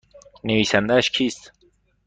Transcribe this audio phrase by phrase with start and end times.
[0.43, 1.51] نویسندهاش کیست؟